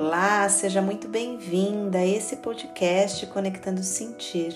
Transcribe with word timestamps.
Olá, 0.00 0.48
seja 0.48 0.80
muito 0.80 1.08
bem-vinda 1.08 1.98
a 1.98 2.06
esse 2.06 2.36
podcast 2.36 3.26
Conectando 3.26 3.82
Sentir. 3.82 4.54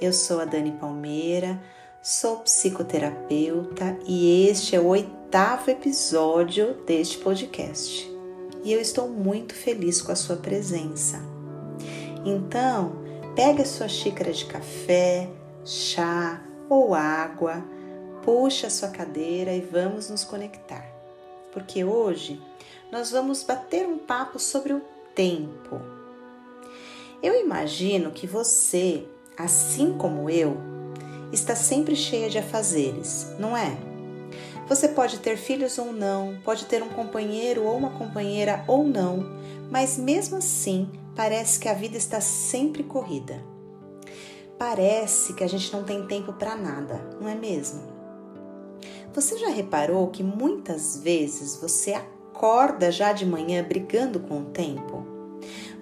Eu 0.00 0.12
sou 0.12 0.40
a 0.40 0.44
Dani 0.44 0.72
Palmeira, 0.72 1.56
sou 2.02 2.38
psicoterapeuta 2.38 3.96
e 4.04 4.48
este 4.48 4.74
é 4.74 4.80
o 4.80 4.86
oitavo 4.86 5.70
episódio 5.70 6.74
deste 6.84 7.18
podcast. 7.18 8.10
E 8.64 8.72
eu 8.72 8.80
estou 8.80 9.08
muito 9.08 9.54
feliz 9.54 10.02
com 10.02 10.10
a 10.10 10.16
sua 10.16 10.34
presença. 10.34 11.20
Então, 12.24 13.04
pega 13.36 13.62
a 13.62 13.66
sua 13.66 13.86
xícara 13.86 14.32
de 14.32 14.46
café, 14.46 15.30
chá 15.64 16.42
ou 16.68 16.92
água, 16.92 17.64
puxa 18.24 18.66
a 18.66 18.70
sua 18.70 18.88
cadeira 18.88 19.52
e 19.52 19.60
vamos 19.60 20.10
nos 20.10 20.24
conectar. 20.24 20.91
Porque 21.52 21.84
hoje 21.84 22.40
nós 22.90 23.10
vamos 23.10 23.42
bater 23.42 23.86
um 23.86 23.98
papo 23.98 24.38
sobre 24.38 24.72
o 24.72 24.82
tempo. 25.14 25.80
Eu 27.22 27.40
imagino 27.40 28.10
que 28.10 28.26
você, 28.26 29.06
assim 29.36 29.96
como 29.96 30.28
eu, 30.28 30.56
está 31.32 31.54
sempre 31.54 31.94
cheia 31.94 32.28
de 32.28 32.38
afazeres, 32.38 33.28
não 33.38 33.56
é? 33.56 33.76
Você 34.68 34.88
pode 34.88 35.18
ter 35.18 35.36
filhos 35.36 35.78
ou 35.78 35.92
não, 35.92 36.38
pode 36.44 36.64
ter 36.66 36.82
um 36.82 36.88
companheiro 36.88 37.64
ou 37.64 37.76
uma 37.76 37.90
companheira 37.90 38.64
ou 38.66 38.84
não, 38.84 39.24
mas 39.70 39.98
mesmo 39.98 40.36
assim 40.36 40.90
parece 41.14 41.58
que 41.58 41.68
a 41.68 41.74
vida 41.74 41.96
está 41.96 42.20
sempre 42.20 42.82
corrida. 42.82 43.42
Parece 44.58 45.34
que 45.34 45.42
a 45.42 45.48
gente 45.48 45.72
não 45.72 45.82
tem 45.82 46.06
tempo 46.06 46.32
para 46.32 46.56
nada, 46.56 47.00
não 47.20 47.28
é 47.28 47.34
mesmo? 47.34 48.01
Você 49.14 49.36
já 49.36 49.50
reparou 49.50 50.08
que 50.08 50.22
muitas 50.22 50.96
vezes 50.96 51.56
você 51.56 51.92
acorda 51.92 52.90
já 52.90 53.12
de 53.12 53.26
manhã 53.26 53.62
brigando 53.62 54.20
com 54.20 54.40
o 54.40 54.46
tempo? 54.46 55.06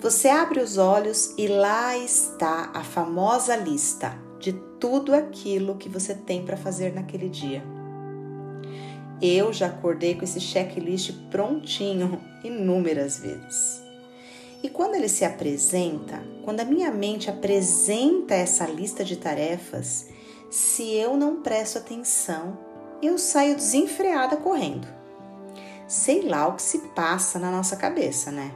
Você 0.01 0.29
abre 0.29 0.59
os 0.59 0.79
olhos 0.79 1.33
e 1.39 1.47
lá 1.47 1.97
está 1.97 2.73
a 2.75 2.83
famosa 2.83 3.55
lista 3.55 4.19
de 4.41 4.53
tudo 4.81 5.15
aquilo 5.15 5.77
que 5.77 5.89
você 5.89 6.13
tem 6.13 6.45
para 6.45 6.57
fazer 6.57 6.93
naquele 6.93 7.29
dia. 7.29 7.63
Eu 9.23 9.53
já 9.53 9.67
acordei 9.67 10.17
com 10.17 10.25
esse 10.25 10.41
checklist 10.41 11.13
prontinho 11.31 12.21
inúmeras 12.43 13.19
vezes. 13.19 13.81
E 14.61 14.69
quando 14.69 14.97
ele 14.97 15.09
se 15.09 15.25
apresenta, 15.25 16.21
quando 16.45 16.61
a 16.61 16.65
minha 16.65 16.91
mente 16.91 17.31
apresenta 17.31 18.35
essa 18.35 18.67
lista 18.67 19.05
de 19.05 19.17
tarefas, 19.17 20.09
se 20.51 20.95
eu 20.95 21.17
não 21.17 21.43
presto 21.43 21.79
atenção, 21.79 22.70
eu 23.07 23.19
saio 23.19 23.57
desenfreada 23.57 24.37
correndo. 24.37 24.87
Sei 25.87 26.29
lá 26.29 26.47
o 26.47 26.55
que 26.55 26.63
se 26.63 26.79
passa 26.95 27.39
na 27.39 27.51
nossa 27.51 27.77
cabeça, 27.77 28.31
né? 28.31 28.53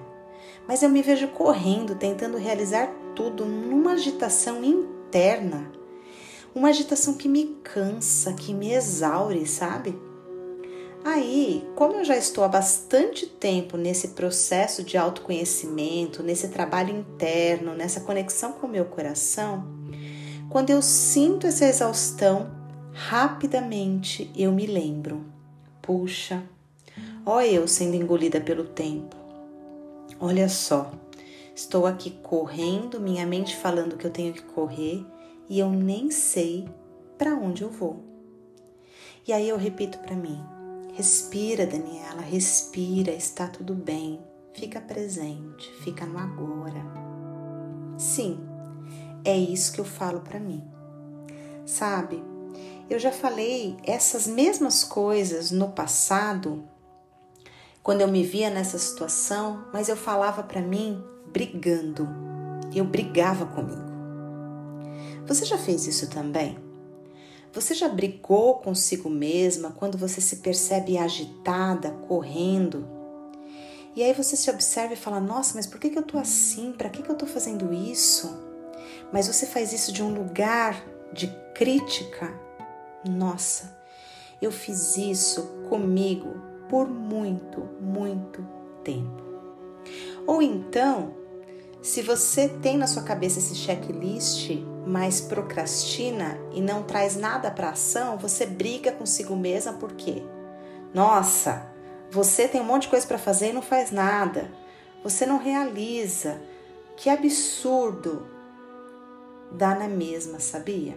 Mas 0.66 0.82
eu 0.82 0.88
me 0.88 1.02
vejo 1.02 1.28
correndo, 1.28 1.94
tentando 1.94 2.38
realizar 2.38 2.88
tudo 3.14 3.44
numa 3.44 3.92
agitação 3.92 4.64
interna. 4.64 5.70
Uma 6.54 6.68
agitação 6.68 7.14
que 7.14 7.28
me 7.28 7.58
cansa, 7.64 8.32
que 8.32 8.54
me 8.54 8.72
exaure, 8.72 9.46
sabe? 9.46 9.98
Aí, 11.04 11.68
como 11.76 11.96
eu 11.96 12.04
já 12.04 12.16
estou 12.16 12.44
há 12.44 12.48
bastante 12.48 13.26
tempo 13.26 13.76
nesse 13.76 14.08
processo 14.08 14.82
de 14.82 14.96
autoconhecimento, 14.96 16.22
nesse 16.22 16.48
trabalho 16.48 16.96
interno, 16.96 17.74
nessa 17.74 18.00
conexão 18.00 18.52
com 18.52 18.66
o 18.66 18.70
meu 18.70 18.86
coração, 18.86 19.66
quando 20.48 20.70
eu 20.70 20.80
sinto 20.80 21.46
essa 21.46 21.66
exaustão, 21.66 22.63
rapidamente 22.94 24.30
eu 24.36 24.52
me 24.52 24.66
lembro: 24.66 25.24
puxa, 25.82 26.42
Ó 27.26 27.40
eu 27.40 27.66
sendo 27.66 27.96
engolida 27.96 28.38
pelo 28.38 28.64
tempo. 28.64 29.16
Olha 30.20 30.46
só, 30.46 30.92
estou 31.54 31.86
aqui 31.86 32.10
correndo, 32.22 33.00
minha 33.00 33.26
mente 33.26 33.56
falando 33.56 33.96
que 33.96 34.06
eu 34.06 34.10
tenho 34.10 34.34
que 34.34 34.42
correr 34.42 35.04
e 35.48 35.58
eu 35.58 35.70
nem 35.70 36.10
sei 36.10 36.68
para 37.16 37.34
onde 37.34 37.62
eu 37.62 37.70
vou. 37.70 38.02
E 39.26 39.32
aí 39.32 39.48
eu 39.48 39.56
repito 39.56 39.98
para 40.00 40.14
mim: 40.14 40.38
respira, 40.92 41.66
Daniela, 41.66 42.20
respira, 42.20 43.10
está 43.10 43.46
tudo 43.48 43.74
bem. 43.74 44.20
Fica 44.52 44.80
presente, 44.80 45.72
fica 45.82 46.04
no 46.04 46.18
agora. 46.18 46.84
Sim, 47.96 48.38
é 49.24 49.36
isso 49.36 49.72
que 49.72 49.80
eu 49.80 49.84
falo 49.84 50.20
para 50.20 50.38
mim. 50.38 50.62
Sabe, 51.64 52.22
eu 52.88 52.98
já 52.98 53.10
falei 53.10 53.76
essas 53.84 54.26
mesmas 54.26 54.84
coisas 54.84 55.50
no 55.50 55.70
passado 55.70 56.68
quando 57.82 58.00
eu 58.00 58.08
me 58.08 58.22
via 58.22 58.48
nessa 58.48 58.78
situação, 58.78 59.66
mas 59.72 59.88
eu 59.88 59.96
falava 59.96 60.42
para 60.42 60.60
mim 60.60 61.02
brigando. 61.26 62.08
Eu 62.74 62.84
brigava 62.84 63.46
comigo. 63.46 63.82
Você 65.26 65.44
já 65.44 65.58
fez 65.58 65.86
isso 65.86 66.08
também? 66.08 66.58
Você 67.52 67.74
já 67.74 67.88
brigou 67.88 68.56
consigo 68.56 69.08
mesma 69.08 69.70
quando 69.70 69.96
você 69.96 70.20
se 70.20 70.36
percebe 70.36 70.98
agitada, 70.98 71.90
correndo? 72.08 72.88
E 73.94 74.02
aí 74.02 74.12
você 74.12 74.36
se 74.36 74.50
observa 74.50 74.94
e 74.94 74.96
fala: 74.96 75.20
Nossa, 75.20 75.54
mas 75.54 75.66
por 75.66 75.78
que, 75.78 75.96
eu 75.96 76.02
tô 76.02 76.18
assim? 76.18 76.72
Para 76.72 76.88
que 76.88 77.08
eu 77.08 77.14
tô 77.14 77.26
fazendo 77.26 77.72
isso? 77.72 78.28
Mas 79.12 79.28
você 79.28 79.46
faz 79.46 79.72
isso 79.72 79.92
de 79.92 80.02
um 80.02 80.12
lugar 80.12 80.84
de 81.12 81.28
crítica? 81.54 82.43
Nossa, 83.04 83.76
eu 84.40 84.50
fiz 84.50 84.96
isso 84.96 85.42
comigo 85.68 86.34
por 86.68 86.88
muito, 86.88 87.60
muito 87.80 88.46
tempo. 88.82 89.22
Ou 90.26 90.40
então, 90.40 91.14
se 91.82 92.00
você 92.00 92.48
tem 92.48 92.78
na 92.78 92.86
sua 92.86 93.02
cabeça 93.02 93.38
esse 93.38 93.54
checklist, 93.54 94.50
mas 94.86 95.20
procrastina 95.20 96.38
e 96.52 96.60
não 96.60 96.82
traz 96.82 97.16
nada 97.16 97.50
para 97.50 97.70
ação, 97.70 98.16
você 98.16 98.46
briga 98.46 98.90
consigo 98.90 99.36
mesma 99.36 99.74
porque, 99.74 100.22
nossa, 100.94 101.70
você 102.10 102.48
tem 102.48 102.60
um 102.60 102.64
monte 102.64 102.82
de 102.82 102.88
coisa 102.88 103.06
para 103.06 103.18
fazer 103.18 103.50
e 103.50 103.52
não 103.52 103.62
faz 103.62 103.90
nada. 103.90 104.50
Você 105.02 105.26
não 105.26 105.38
realiza. 105.38 106.40
Que 106.96 107.10
absurdo. 107.10 108.26
Dá 109.52 109.74
na 109.74 109.88
mesma, 109.88 110.38
sabia? 110.38 110.96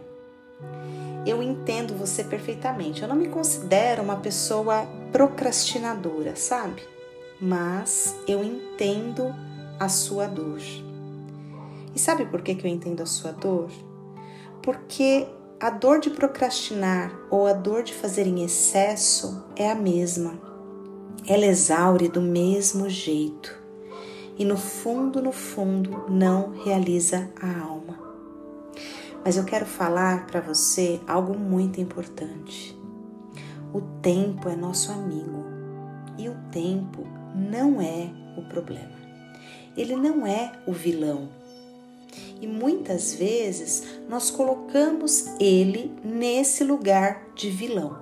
Eu 1.25 1.43
entendo 1.43 1.93
você 1.93 2.23
perfeitamente. 2.23 3.01
Eu 3.01 3.07
não 3.07 3.15
me 3.15 3.27
considero 3.27 4.01
uma 4.01 4.17
pessoa 4.17 4.87
procrastinadora, 5.11 6.35
sabe? 6.35 6.81
Mas 7.39 8.15
eu 8.27 8.43
entendo 8.43 9.33
a 9.79 9.89
sua 9.89 10.27
dor. 10.27 10.61
E 11.93 11.99
sabe 11.99 12.25
por 12.25 12.41
que, 12.41 12.51
eu 12.51 12.69
entendo 12.69 13.01
a 13.01 13.05
sua 13.05 13.31
dor? 13.31 13.69
Porque 14.61 15.27
a 15.59 15.69
dor 15.69 15.99
de 15.99 16.09
procrastinar 16.09 17.11
ou 17.29 17.47
a 17.47 17.53
dor 17.53 17.83
de 17.83 17.93
fazer 17.93 18.27
em 18.27 18.43
excesso 18.43 19.43
é 19.55 19.69
a 19.69 19.75
mesma. 19.75 20.39
Ela 21.27 21.45
exaure 21.45 22.07
do 22.07 22.21
mesmo 22.21 22.89
jeito 22.89 23.57
e 24.37 24.45
no 24.45 24.55
fundo, 24.55 25.21
no 25.21 25.31
fundo, 25.31 26.05
não 26.07 26.51
realiza 26.63 27.29
a 27.41 27.59
alma. 27.59 28.06
Mas 29.27 29.35
eu 29.35 29.43
quero 29.43 29.65
falar 29.65 30.25
para 30.25 30.39
você 30.39 31.01
algo 31.05 31.37
muito 31.37 31.81
importante. 31.81 32.73
O 33.73 33.81
tempo 34.01 34.47
é 34.47 34.55
nosso 34.55 34.89
amigo 34.89 35.43
e 36.17 36.29
o 36.29 36.37
tempo 36.49 37.05
não 37.35 37.81
é 37.81 38.09
o 38.37 38.43
problema. 38.43 38.95
Ele 39.75 39.97
não 39.97 40.25
é 40.25 40.53
o 40.65 40.71
vilão. 40.71 41.27
E 42.39 42.47
muitas 42.47 43.15
vezes 43.15 43.99
nós 44.07 44.31
colocamos 44.31 45.25
ele 45.41 45.93
nesse 46.01 46.63
lugar 46.63 47.27
de 47.35 47.49
vilão. 47.49 48.01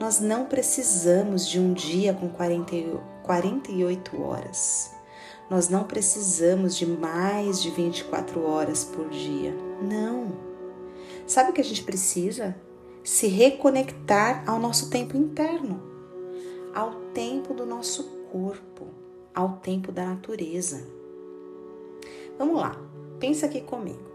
Nós 0.00 0.20
não 0.20 0.46
precisamos 0.46 1.46
de 1.46 1.60
um 1.60 1.74
dia 1.74 2.14
com 2.14 2.30
40, 2.30 2.72
48 3.24 4.22
horas. 4.22 4.99
Nós 5.50 5.68
não 5.68 5.82
precisamos 5.82 6.76
de 6.76 6.86
mais 6.86 7.60
de 7.60 7.70
24 7.70 8.40
horas 8.40 8.84
por 8.84 9.08
dia. 9.08 9.52
Não. 9.82 10.28
Sabe 11.26 11.50
o 11.50 11.52
que 11.52 11.60
a 11.60 11.64
gente 11.64 11.82
precisa? 11.82 12.54
Se 13.02 13.26
reconectar 13.26 14.48
ao 14.48 14.60
nosso 14.60 14.88
tempo 14.90 15.16
interno, 15.16 15.82
ao 16.72 16.92
tempo 17.12 17.52
do 17.52 17.66
nosso 17.66 18.04
corpo, 18.30 18.86
ao 19.34 19.54
tempo 19.56 19.90
da 19.90 20.06
natureza. 20.06 20.86
Vamos 22.38 22.60
lá, 22.60 22.80
pensa 23.18 23.46
aqui 23.46 23.60
comigo. 23.60 24.08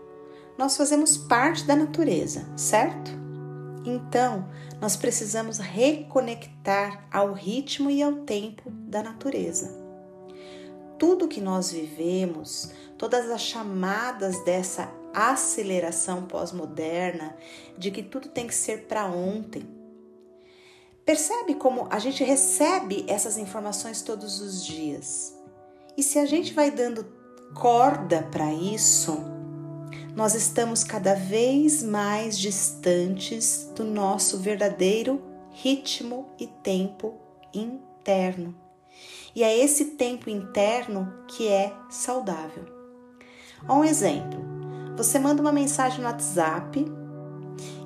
Nós 0.57 0.77
fazemos 0.77 1.17
parte 1.17 1.65
da 1.65 1.75
natureza, 1.75 2.47
certo? 2.55 3.11
Então, 3.83 4.47
nós 4.79 4.95
precisamos 4.95 5.57
reconectar 5.57 7.05
ao 7.11 7.33
ritmo 7.33 7.89
e 7.89 8.01
ao 8.01 8.13
tempo 8.13 8.71
da 8.71 9.03
natureza 9.03 9.84
tudo 10.97 11.27
que 11.27 11.41
nós 11.41 11.71
vivemos, 11.71 12.71
todas 12.97 13.29
as 13.29 13.41
chamadas 13.41 14.43
dessa 14.43 14.91
aceleração 15.13 16.23
pós-moderna, 16.23 17.35
de 17.77 17.91
que 17.91 18.03
tudo 18.03 18.27
tem 18.27 18.47
que 18.47 18.55
ser 18.55 18.85
para 18.85 19.05
ontem. 19.05 19.67
Percebe 21.05 21.55
como 21.55 21.87
a 21.89 21.99
gente 21.99 22.23
recebe 22.23 23.05
essas 23.07 23.37
informações 23.37 24.01
todos 24.01 24.41
os 24.41 24.65
dias? 24.65 25.37
E 25.95 26.03
se 26.03 26.19
a 26.19 26.25
gente 26.25 26.53
vai 26.53 26.71
dando 26.71 27.05
corda 27.53 28.27
para 28.31 28.51
isso, 28.51 29.17
nós 30.15 30.33
estamos 30.33 30.83
cada 30.83 31.13
vez 31.13 31.83
mais 31.83 32.37
distantes 32.37 33.69
do 33.75 33.83
nosso 33.83 34.39
verdadeiro 34.39 35.21
ritmo 35.51 36.27
e 36.39 36.47
tempo 36.47 37.13
interno. 37.53 38.64
E 39.35 39.43
é 39.43 39.57
esse 39.57 39.85
tempo 39.91 40.29
interno 40.29 41.13
que 41.27 41.47
é 41.47 41.73
saudável. 41.89 42.65
Um 43.69 43.83
exemplo: 43.83 44.39
você 44.95 45.19
manda 45.19 45.41
uma 45.41 45.51
mensagem 45.51 45.99
no 45.99 46.05
WhatsApp 46.05 46.85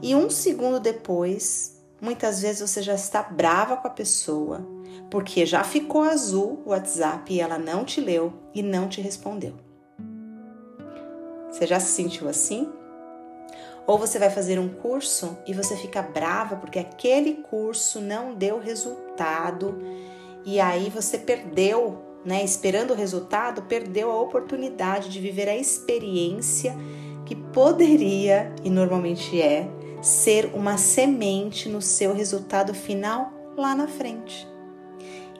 e 0.01 0.15
um 0.15 0.29
segundo 0.29 0.79
depois, 0.79 1.81
muitas 2.01 2.41
vezes 2.41 2.61
você 2.67 2.81
já 2.81 2.93
está 2.93 3.23
brava 3.23 3.77
com 3.77 3.87
a 3.87 3.91
pessoa, 3.91 4.65
porque 5.09 5.45
já 5.45 5.63
ficou 5.63 6.03
azul 6.03 6.61
o 6.65 6.69
WhatsApp 6.69 7.33
e 7.33 7.41
ela 7.41 7.57
não 7.57 7.83
te 7.83 7.99
leu 7.99 8.33
e 8.53 8.61
não 8.61 8.87
te 8.87 9.01
respondeu. 9.01 9.53
Você 11.49 11.65
já 11.65 11.79
se 11.79 11.91
sentiu 11.91 12.29
assim? 12.29 12.69
Ou 13.87 13.97
você 13.97 14.19
vai 14.19 14.29
fazer 14.29 14.59
um 14.59 14.69
curso 14.69 15.35
e 15.47 15.53
você 15.53 15.75
fica 15.75 16.01
brava 16.01 16.55
porque 16.55 16.77
aquele 16.77 17.35
curso 17.49 17.99
não 17.99 18.35
deu 18.35 18.59
resultado 18.59 19.81
e 20.45 20.59
aí 20.59 20.89
você 20.89 21.17
perdeu, 21.17 21.99
né? 22.25 22.43
Esperando 22.43 22.91
o 22.91 22.95
resultado, 22.95 23.63
perdeu 23.63 24.11
a 24.11 24.19
oportunidade 24.19 25.09
de 25.09 25.19
viver 25.19 25.47
a 25.47 25.55
experiência 25.55 26.75
que 27.25 27.35
poderia 27.35 28.53
e 28.63 28.69
normalmente 28.69 29.41
é 29.41 29.69
ser 30.01 30.51
uma 30.53 30.77
semente 30.77 31.69
no 31.69 31.81
seu 31.81 32.13
resultado 32.13 32.73
final 32.73 33.31
lá 33.55 33.75
na 33.75 33.87
frente. 33.87 34.47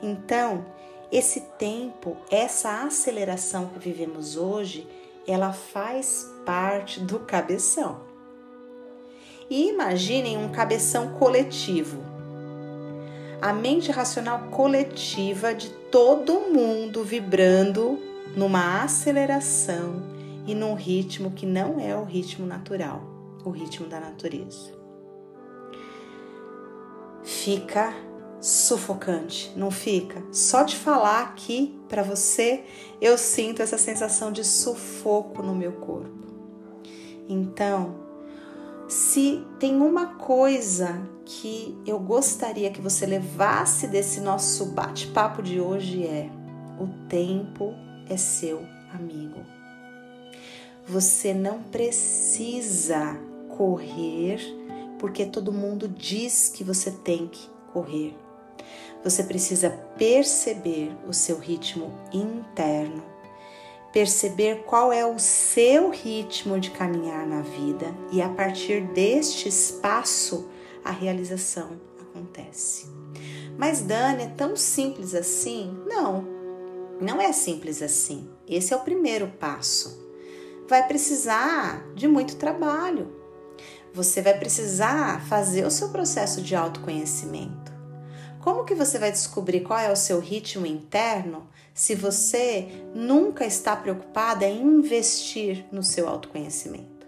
Então, 0.02 0.64
esse 1.10 1.40
tempo, 1.58 2.16
essa 2.30 2.84
aceleração 2.84 3.66
que 3.66 3.78
vivemos 3.78 4.36
hoje, 4.36 4.86
ela 5.26 5.52
faz 5.52 6.26
parte 6.44 7.00
do 7.00 7.20
cabeção. 7.20 8.00
E 9.48 9.68
imaginem 9.68 10.38
um 10.38 10.50
cabeção 10.50 11.14
coletivo. 11.14 12.00
A 13.40 13.52
mente 13.54 13.90
racional 13.90 14.48
coletiva 14.50 15.54
de 15.54 15.70
todo 15.90 16.52
mundo 16.52 17.02
vibrando 17.02 17.98
numa 18.36 18.82
aceleração 18.82 20.02
e 20.46 20.54
num 20.54 20.74
ritmo 20.74 21.30
que 21.30 21.46
não 21.46 21.80
é 21.80 21.96
o 21.96 22.04
ritmo 22.04 22.46
natural, 22.46 23.02
o 23.44 23.50
ritmo 23.50 23.86
da 23.86 23.98
natureza. 23.98 24.78
Fica 27.22 27.94
sufocante, 28.40 29.52
não 29.56 29.70
fica? 29.70 30.22
Só 30.32 30.62
de 30.62 30.76
falar 30.76 31.22
aqui 31.22 31.78
para 31.88 32.02
você, 32.02 32.64
eu 33.00 33.16
sinto 33.16 33.62
essa 33.62 33.78
sensação 33.78 34.32
de 34.32 34.44
sufoco 34.44 35.42
no 35.42 35.54
meu 35.54 35.72
corpo. 35.72 36.26
Então, 37.28 38.09
se 38.90 39.46
tem 39.60 39.80
uma 39.80 40.14
coisa 40.16 41.00
que 41.24 41.78
eu 41.86 42.00
gostaria 42.00 42.72
que 42.72 42.80
você 42.80 43.06
levasse 43.06 43.86
desse 43.86 44.20
nosso 44.20 44.66
bate-papo 44.66 45.40
de 45.42 45.60
hoje 45.60 46.04
é: 46.04 46.28
o 46.78 46.88
tempo 47.08 47.72
é 48.08 48.16
seu 48.16 48.66
amigo. 48.92 49.40
Você 50.88 51.32
não 51.32 51.62
precisa 51.62 53.16
correr 53.56 54.40
porque 54.98 55.24
todo 55.24 55.52
mundo 55.52 55.86
diz 55.88 56.48
que 56.48 56.64
você 56.64 56.90
tem 56.90 57.28
que 57.28 57.48
correr. 57.72 58.16
Você 59.04 59.22
precisa 59.22 59.70
perceber 59.96 60.90
o 61.08 61.14
seu 61.14 61.38
ritmo 61.38 61.92
interno, 62.12 63.04
perceber 63.92 64.62
qual 64.66 64.92
é 64.92 65.04
o 65.04 65.18
seu 65.18 65.90
ritmo 65.90 66.58
de 66.58 66.70
caminhar 66.70 67.26
na 67.26 67.42
vida 67.42 67.94
e 68.12 68.22
a 68.22 68.28
partir 68.28 68.82
deste 68.92 69.48
espaço 69.48 70.48
a 70.84 70.90
realização 70.90 71.80
acontece. 72.00 72.86
Mas 73.58 73.80
Dani, 73.80 74.24
é 74.24 74.28
tão 74.28 74.56
simples 74.56 75.14
assim? 75.14 75.76
Não, 75.86 76.26
não 77.00 77.20
é 77.20 77.32
simples 77.32 77.82
assim. 77.82 78.28
Esse 78.48 78.72
é 78.72 78.76
o 78.76 78.80
primeiro 78.80 79.28
passo. 79.38 80.00
Vai 80.68 80.86
precisar 80.86 81.84
de 81.94 82.06
muito 82.06 82.36
trabalho. 82.36 83.12
Você 83.92 84.22
vai 84.22 84.38
precisar 84.38 85.26
fazer 85.26 85.66
o 85.66 85.70
seu 85.70 85.88
processo 85.88 86.40
de 86.40 86.54
autoconhecimento. 86.54 87.69
Como 88.40 88.64
que 88.64 88.74
você 88.74 88.98
vai 88.98 89.12
descobrir 89.12 89.60
qual 89.60 89.78
é 89.78 89.92
o 89.92 89.96
seu 89.96 90.18
ritmo 90.18 90.64
interno 90.64 91.46
se 91.74 91.94
você 91.94 92.68
nunca 92.94 93.44
está 93.44 93.76
preocupada 93.76 94.46
em 94.46 94.62
investir 94.62 95.66
no 95.70 95.82
seu 95.82 96.08
autoconhecimento? 96.08 97.06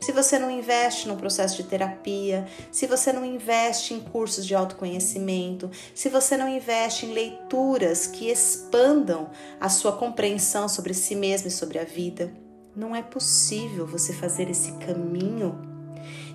Se 0.00 0.12
você 0.12 0.38
não 0.38 0.50
investe 0.50 1.08
no 1.08 1.16
processo 1.16 1.56
de 1.56 1.68
terapia, 1.68 2.46
se 2.70 2.86
você 2.86 3.12
não 3.12 3.24
investe 3.24 3.94
em 3.94 4.00
cursos 4.00 4.46
de 4.46 4.54
autoconhecimento, 4.54 5.70
se 5.94 6.10
você 6.10 6.36
não 6.36 6.48
investe 6.48 7.06
em 7.06 7.12
leituras 7.12 8.06
que 8.06 8.30
expandam 8.30 9.30
a 9.58 9.70
sua 9.70 9.92
compreensão 9.92 10.68
sobre 10.68 10.92
si 10.92 11.14
mesmo 11.14 11.48
e 11.48 11.50
sobre 11.50 11.78
a 11.78 11.84
vida, 11.84 12.32
não 12.76 12.94
é 12.94 13.02
possível 13.02 13.86
você 13.86 14.12
fazer 14.12 14.50
esse 14.50 14.72
caminho 14.72 15.73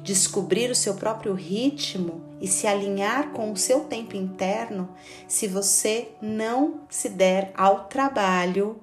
descobrir 0.03 0.69
o 0.71 0.75
seu 0.75 0.95
próprio 0.95 1.33
ritmo 1.33 2.21
e 2.41 2.47
se 2.47 2.67
alinhar 2.67 3.31
com 3.31 3.51
o 3.51 3.57
seu 3.57 3.81
tempo 3.81 4.15
interno 4.15 4.89
se 5.27 5.47
você 5.47 6.09
não 6.21 6.81
se 6.89 7.09
der 7.09 7.51
ao 7.55 7.85
trabalho 7.85 8.81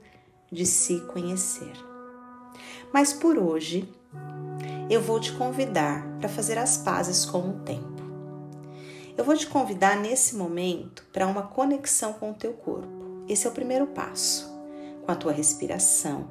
de 0.51 0.67
se 0.67 1.01
conhecer. 1.13 1.73
Mas 2.93 3.13
por 3.13 3.39
hoje, 3.39 3.93
eu 4.89 5.01
vou 5.01 5.19
te 5.19 5.33
convidar 5.33 6.07
para 6.19 6.29
fazer 6.29 6.59
as 6.59 6.79
pazes 6.79 7.25
com 7.25 7.41
o 7.41 7.61
tempo. 7.61 8.03
Eu 9.17 9.25
vou 9.25 9.37
te 9.37 9.47
convidar 9.47 9.97
nesse 9.97 10.37
momento 10.37 11.07
para 11.13 11.27
uma 11.27 11.43
conexão 11.43 12.13
com 12.13 12.31
o 12.31 12.35
teu 12.35 12.53
corpo. 12.53 13.25
Esse 13.29 13.47
é 13.47 13.51
o 13.51 13.53
primeiro 13.53 13.87
passo, 13.89 14.49
com 15.05 15.11
a 15.11 15.17
tua 15.17 15.33
respiração, 15.33 16.31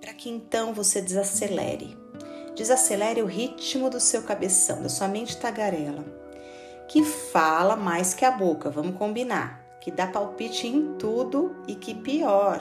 para 0.00 0.14
que 0.14 0.30
então 0.30 0.72
você 0.72 1.02
desacelere 1.02 2.03
desacelere 2.54 3.22
o 3.22 3.26
ritmo 3.26 3.90
do 3.90 4.00
seu 4.00 4.22
cabeção, 4.22 4.82
da 4.82 4.88
sua 4.88 5.08
mente 5.08 5.36
tagarela, 5.36 6.04
que 6.88 7.02
fala 7.02 7.76
mais 7.76 8.14
que 8.14 8.24
a 8.24 8.30
boca, 8.30 8.70
vamos 8.70 8.96
combinar, 8.96 9.64
que 9.80 9.90
dá 9.90 10.06
palpite 10.06 10.66
em 10.66 10.94
tudo 10.98 11.54
e 11.66 11.74
que 11.74 11.94
pior, 11.94 12.60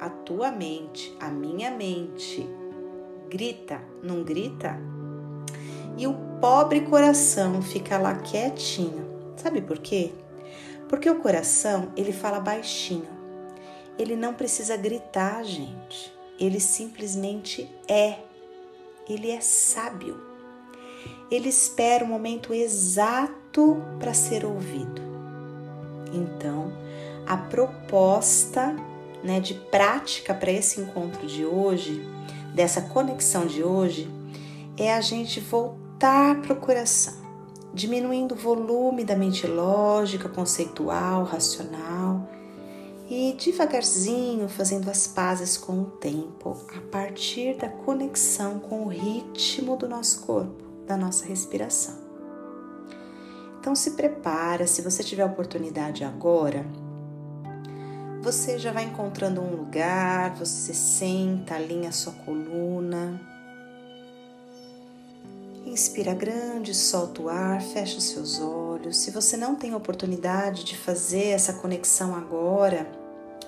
a 0.00 0.08
tua 0.08 0.50
mente, 0.50 1.14
a 1.20 1.28
minha 1.28 1.70
mente, 1.70 2.48
grita, 3.28 3.80
não 4.02 4.22
grita? 4.22 4.78
E 5.96 6.06
o 6.06 6.14
pobre 6.40 6.80
coração 6.82 7.62
fica 7.62 7.96
lá 7.98 8.16
quietinho. 8.16 9.32
Sabe 9.36 9.60
por 9.60 9.78
quê? 9.78 10.12
Porque 10.88 11.08
o 11.08 11.20
coração, 11.20 11.92
ele 11.96 12.12
fala 12.12 12.40
baixinho. 12.40 13.08
Ele 13.98 14.16
não 14.16 14.34
precisa 14.34 14.76
gritar, 14.76 15.44
gente. 15.44 16.12
Ele 16.38 16.58
simplesmente 16.58 17.70
é 17.88 18.18
ele 19.08 19.30
é 19.30 19.40
sábio. 19.40 20.16
Ele 21.30 21.48
espera 21.48 22.04
o 22.04 22.08
momento 22.08 22.52
exato 22.52 23.82
para 23.98 24.14
ser 24.14 24.44
ouvido. 24.44 25.02
Então, 26.12 26.72
a 27.26 27.36
proposta 27.36 28.76
né, 29.22 29.40
de 29.40 29.54
prática 29.54 30.34
para 30.34 30.52
esse 30.52 30.80
encontro 30.80 31.26
de 31.26 31.44
hoje, 31.44 32.06
dessa 32.54 32.82
conexão 32.82 33.46
de 33.46 33.62
hoje, 33.62 34.08
é 34.76 34.92
a 34.92 35.00
gente 35.00 35.40
voltar 35.40 36.40
para 36.42 36.52
o 36.52 36.56
coração, 36.56 37.14
diminuindo 37.72 38.34
o 38.34 38.38
volume 38.38 39.04
da 39.04 39.16
mente 39.16 39.46
lógica, 39.46 40.28
conceitual, 40.28 41.24
racional 41.24 42.28
devagarzinho 43.34 44.48
fazendo 44.48 44.88
as 44.90 45.06
pazes 45.06 45.56
com 45.56 45.82
o 45.82 45.84
tempo, 45.84 46.56
a 46.76 46.80
partir 46.90 47.56
da 47.56 47.68
conexão 47.68 48.58
com 48.58 48.84
o 48.84 48.88
ritmo 48.88 49.76
do 49.76 49.88
nosso 49.88 50.22
corpo, 50.22 50.64
da 50.86 50.96
nossa 50.96 51.26
respiração. 51.26 52.02
Então 53.60 53.74
se 53.74 53.92
prepara, 53.92 54.66
se 54.66 54.82
você 54.82 55.02
tiver 55.02 55.24
oportunidade 55.24 56.04
agora, 56.04 56.66
você 58.20 58.58
já 58.58 58.72
vai 58.72 58.84
encontrando 58.84 59.40
um 59.40 59.54
lugar, 59.54 60.34
você 60.34 60.72
senta, 60.72 61.54
alinha 61.54 61.92
sua 61.92 62.12
coluna. 62.12 63.20
Inspira 65.66 66.14
grande, 66.14 66.74
solta 66.74 67.22
o 67.22 67.28
ar, 67.28 67.60
fecha 67.60 67.98
os 67.98 68.04
seus 68.04 68.40
olhos. 68.40 68.96
Se 68.96 69.10
você 69.10 69.36
não 69.36 69.54
tem 69.56 69.74
oportunidade 69.74 70.64
de 70.64 70.76
fazer 70.76 71.28
essa 71.28 71.54
conexão 71.54 72.14
agora, 72.14 73.03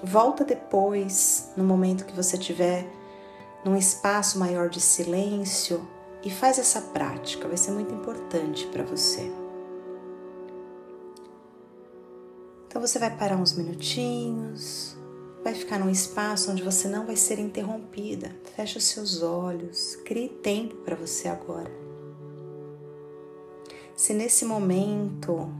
volta 0.06 0.44
depois, 0.44 1.50
no 1.56 1.64
momento 1.64 2.04
que 2.04 2.14
você 2.14 2.38
tiver 2.38 2.88
num 3.64 3.76
espaço 3.76 4.38
maior 4.38 4.68
de 4.68 4.80
silêncio 4.80 5.86
e 6.22 6.30
faz 6.30 6.58
essa 6.58 6.80
prática, 6.80 7.48
vai 7.48 7.56
ser 7.56 7.72
muito 7.72 7.92
importante 7.92 8.66
para 8.68 8.84
você. 8.84 9.30
Então 12.68 12.80
você 12.80 13.00
vai 13.00 13.16
parar 13.16 13.36
uns 13.36 13.54
minutinhos, 13.54 14.96
vai 15.42 15.54
ficar 15.54 15.78
num 15.78 15.90
espaço 15.90 16.52
onde 16.52 16.62
você 16.62 16.86
não 16.86 17.04
vai 17.04 17.16
ser 17.16 17.40
interrompida. 17.40 18.30
Feche 18.54 18.78
os 18.78 18.84
seus 18.84 19.22
olhos, 19.22 19.96
crie 20.04 20.28
tempo 20.28 20.76
para 20.76 20.94
você 20.94 21.26
agora. 21.26 21.70
Se 23.96 24.14
nesse 24.14 24.44
momento 24.44 25.52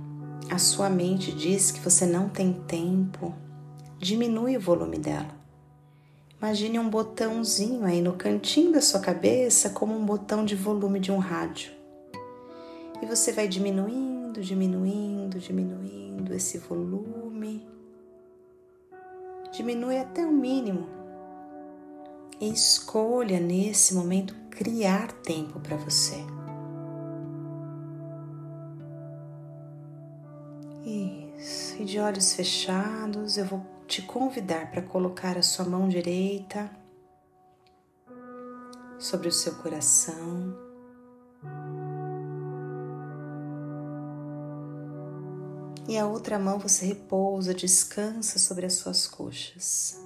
a 0.48 0.58
sua 0.58 0.88
mente 0.88 1.32
diz 1.32 1.72
que 1.72 1.80
você 1.80 2.06
não 2.06 2.28
tem 2.28 2.52
tempo, 2.52 3.34
diminui 4.06 4.56
o 4.56 4.60
volume 4.60 4.98
dela. 4.98 5.34
Imagine 6.38 6.78
um 6.78 6.88
botãozinho 6.88 7.84
aí 7.84 8.00
no 8.00 8.12
cantinho 8.12 8.72
da 8.72 8.80
sua 8.80 9.00
cabeça, 9.00 9.70
como 9.70 9.96
um 9.96 10.06
botão 10.06 10.44
de 10.44 10.54
volume 10.54 11.00
de 11.00 11.10
um 11.10 11.18
rádio. 11.18 11.72
E 13.02 13.06
você 13.06 13.32
vai 13.32 13.48
diminuindo, 13.48 14.40
diminuindo, 14.40 15.40
diminuindo 15.40 16.32
esse 16.32 16.58
volume. 16.58 17.66
Diminui 19.52 19.98
até 19.98 20.24
o 20.24 20.30
mínimo. 20.30 20.86
E 22.40 22.48
escolha 22.48 23.40
nesse 23.40 23.92
momento 23.94 24.36
criar 24.50 25.10
tempo 25.10 25.58
para 25.58 25.76
você. 25.76 26.35
E 31.78 31.84
de 31.84 32.00
olhos 32.00 32.32
fechados, 32.32 33.36
eu 33.36 33.44
vou 33.44 33.66
te 33.86 34.00
convidar 34.00 34.70
para 34.70 34.80
colocar 34.80 35.36
a 35.36 35.42
sua 35.42 35.66
mão 35.66 35.86
direita 35.86 36.70
sobre 38.98 39.28
o 39.28 39.32
seu 39.32 39.54
coração. 39.56 40.56
E 45.86 45.98
a 45.98 46.06
outra 46.06 46.38
mão 46.38 46.58
você 46.58 46.86
repousa, 46.86 47.52
descansa 47.52 48.38
sobre 48.38 48.64
as 48.64 48.72
suas 48.72 49.06
coxas. 49.06 50.00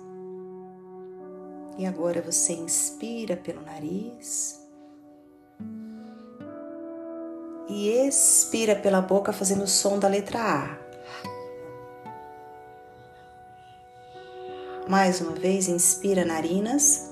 E 1.78 1.86
agora 1.86 2.20
você 2.20 2.52
inspira 2.52 3.36
pelo 3.36 3.62
nariz 3.62 4.60
e 7.68 7.88
expira 7.88 8.74
pela 8.74 9.00
boca 9.00 9.32
fazendo 9.32 9.62
o 9.62 9.68
som 9.68 10.00
da 10.00 10.08
letra 10.08 10.40
A. 10.40 10.89
Mais 14.88 15.20
uma 15.20 15.32
vez, 15.32 15.68
inspira 15.68 16.24
narinas. 16.24 17.10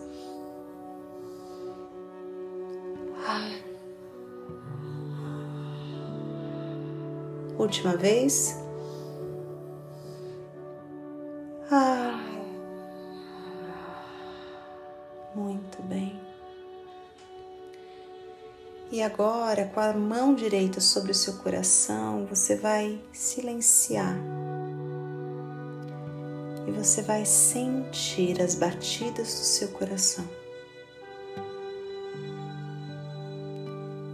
Última 7.59 7.97
vez. 7.97 8.57
Muito 15.35 15.83
bem. 15.83 16.19
E 18.91 19.03
agora, 19.03 19.67
com 19.67 19.81
a 19.81 19.93
mão 19.93 20.35
direita 20.35 20.81
sobre 20.81 21.13
o 21.13 21.15
seu 21.15 21.35
coração, 21.35 22.27
você 22.27 22.57
vai 22.57 22.99
silenciar. 23.13 24.17
E 26.69 26.71
você 26.71 27.01
vai 27.01 27.25
sentir 27.25 28.43
as 28.43 28.55
batidas 28.55 29.27
do 29.27 29.45
seu 29.45 29.69
coração. 29.69 30.29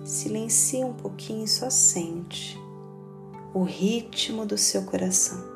Silencia 0.05 0.87
um 0.87 0.93
pouquinho 0.93 1.45
e 1.45 1.49
só 1.49 1.69
sente 1.69 2.57
o 3.53 3.65
ritmo 3.65 4.47
do 4.47 4.57
seu 4.57 4.85
coração. 4.85 5.53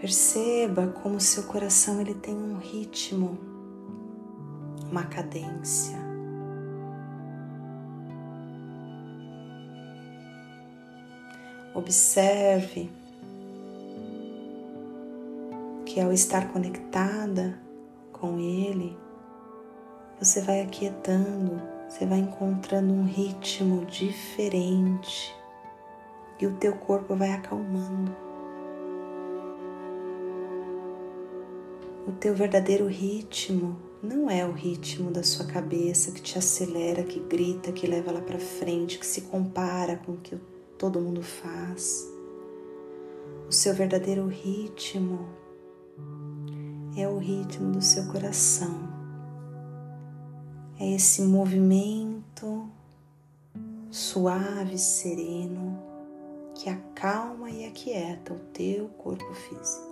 Perceba 0.00 0.88
como 1.00 1.20
seu 1.20 1.44
coração 1.44 2.00
ele 2.00 2.14
tem 2.14 2.34
um 2.34 2.58
ritmo, 2.58 3.51
uma 4.92 5.04
cadência. 5.04 5.98
Observe 11.74 12.92
que 15.86 15.98
ao 15.98 16.12
estar 16.12 16.52
conectada 16.52 17.58
com 18.12 18.38
ele, 18.38 18.96
você 20.18 20.42
vai 20.42 20.60
aquietando, 20.60 21.60
você 21.88 22.04
vai 22.04 22.18
encontrando 22.18 22.92
um 22.92 23.06
ritmo 23.06 23.86
diferente 23.86 25.34
e 26.38 26.46
o 26.46 26.54
teu 26.56 26.76
corpo 26.76 27.16
vai 27.16 27.32
acalmando. 27.32 28.14
O 32.06 32.12
teu 32.12 32.34
verdadeiro 32.34 32.86
ritmo 32.86 33.91
não 34.02 34.28
é 34.28 34.44
o 34.44 34.50
ritmo 34.50 35.12
da 35.12 35.22
sua 35.22 35.46
cabeça 35.46 36.10
que 36.10 36.20
te 36.20 36.36
acelera, 36.36 37.04
que 37.04 37.20
grita, 37.20 37.70
que 37.70 37.86
leva 37.86 38.10
lá 38.10 38.20
para 38.20 38.38
frente, 38.38 38.98
que 38.98 39.06
se 39.06 39.22
compara 39.22 39.96
com 39.96 40.12
o 40.12 40.16
que 40.16 40.36
todo 40.76 41.00
mundo 41.00 41.22
faz. 41.22 42.10
O 43.48 43.52
seu 43.52 43.72
verdadeiro 43.72 44.26
ritmo 44.26 45.28
é 46.96 47.06
o 47.06 47.18
ritmo 47.18 47.70
do 47.70 47.80
seu 47.80 48.04
coração. 48.06 48.90
É 50.80 50.94
esse 50.96 51.22
movimento 51.22 52.68
suave, 53.88 54.78
sereno, 54.78 55.78
que 56.56 56.68
acalma 56.68 57.50
e 57.50 57.66
aquieta 57.66 58.34
o 58.34 58.38
teu 58.52 58.88
corpo 58.88 59.32
físico. 59.32 59.91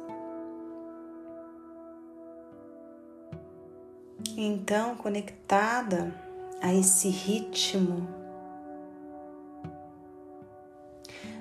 Então, 4.37 4.97
conectada 4.97 6.15
a 6.63 6.75
esse 6.75 7.09
ritmo, 7.09 8.09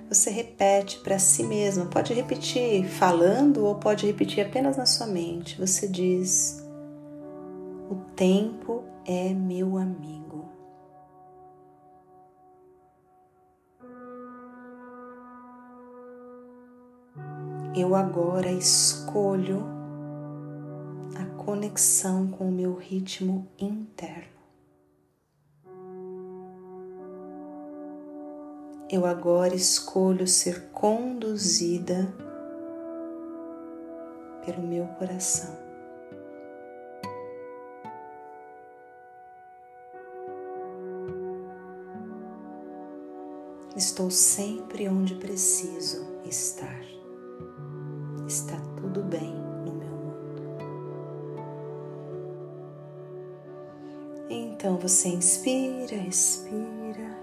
você 0.10 0.32
repete 0.32 1.00
para 1.00 1.20
si 1.20 1.44
mesma. 1.44 1.86
Pode 1.86 2.14
repetir 2.14 2.86
falando 2.86 3.66
ou 3.66 3.76
pode 3.76 4.08
repetir 4.08 4.46
apenas 4.46 4.76
na 4.76 4.86
sua 4.86 5.06
mente. 5.06 5.60
Você 5.60 5.88
diz: 5.88 6.66
O 7.90 7.96
tempo 8.16 8.84
é 9.06 9.34
meu 9.34 9.78
amigo. 9.78 10.50
Eu 17.76 17.96
agora 17.96 18.52
escolho 18.52 19.79
conexão 21.50 22.28
com 22.28 22.48
o 22.48 22.52
meu 22.52 22.76
ritmo 22.76 23.48
interno. 23.58 24.38
Eu 28.88 29.04
agora 29.04 29.56
escolho 29.56 30.28
ser 30.28 30.70
conduzida 30.70 32.08
pelo 34.46 34.62
meu 34.62 34.86
coração. 35.00 35.58
Estou 43.76 44.12
sempre 44.12 44.88
onde 44.88 45.16
preciso 45.16 46.06
estar. 46.26 46.99
Então 54.70 54.78
você 54.78 55.10
inspira, 55.10 55.98
respira. 55.98 57.18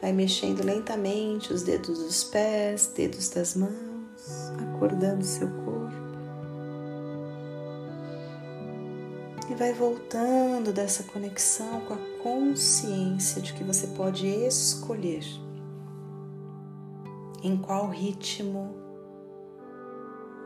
Vai 0.00 0.12
mexendo 0.12 0.62
lentamente 0.62 1.52
os 1.52 1.64
dedos 1.64 1.98
dos 1.98 2.22
pés, 2.22 2.86
dedos 2.94 3.30
das 3.30 3.56
mãos, 3.56 4.52
acordando 4.62 5.24
seu 5.24 5.48
corpo. 5.48 5.92
E 9.50 9.54
vai 9.56 9.72
voltando 9.72 10.72
dessa 10.72 11.02
conexão 11.02 11.80
com 11.80 11.94
a 11.94 12.22
consciência 12.22 13.42
de 13.42 13.52
que 13.54 13.64
você 13.64 13.88
pode 13.88 14.24
escolher 14.28 15.24
em 17.42 17.56
qual 17.56 17.90
ritmo 17.90 18.72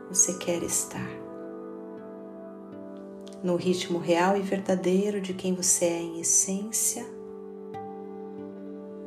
você 0.09 0.33
quer 0.33 0.63
estar 0.63 1.28
no 3.43 3.55
ritmo 3.55 3.99
real 3.99 4.35
e 4.37 4.41
verdadeiro 4.41 5.21
de 5.21 5.33
quem 5.33 5.53
você 5.53 5.85
é 5.85 6.01
em 6.01 6.19
essência, 6.19 7.05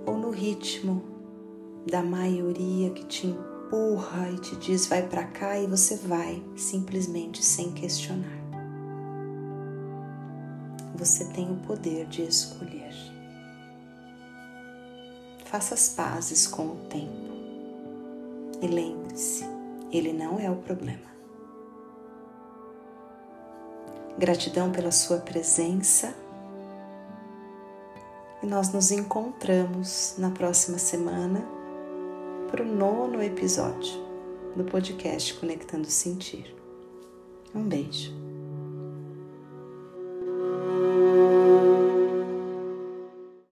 ou 0.06 0.16
no 0.16 0.30
ritmo 0.30 1.02
da 1.90 2.02
maioria 2.02 2.90
que 2.90 3.04
te 3.04 3.26
empurra 3.26 4.30
e 4.30 4.38
te 4.38 4.56
diz 4.56 4.86
vai 4.86 5.06
para 5.06 5.24
cá 5.24 5.58
e 5.58 5.66
você 5.66 5.96
vai, 5.96 6.42
simplesmente 6.56 7.44
sem 7.44 7.72
questionar. 7.72 8.42
Você 10.94 11.24
tem 11.26 11.50
o 11.50 11.56
poder 11.56 12.06
de 12.06 12.22
escolher. 12.22 12.94
Faça 15.44 15.74
as 15.74 15.88
pazes 15.88 16.46
com 16.46 16.66
o 16.68 16.76
tempo. 16.88 17.32
E 18.62 18.66
lembre-se, 18.66 19.44
ele 19.90 20.12
não 20.12 20.38
é 20.38 20.48
o 20.48 20.56
problema. 20.56 21.11
Gratidão 24.22 24.70
pela 24.70 24.92
sua 24.92 25.18
presença. 25.18 26.14
E 28.40 28.46
nós 28.46 28.72
nos 28.72 28.92
encontramos 28.92 30.14
na 30.16 30.30
próxima 30.30 30.78
semana 30.78 31.44
para 32.48 32.62
o 32.62 32.64
nono 32.64 33.20
episódio 33.20 33.92
do 34.54 34.62
podcast 34.62 35.34
Conectando 35.34 35.90
Sentir. 35.90 36.54
Um 37.52 37.64
beijo. 37.64 38.21